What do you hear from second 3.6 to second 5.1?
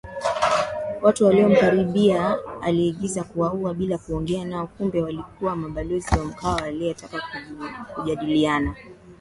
bila kuongea nao Kumbe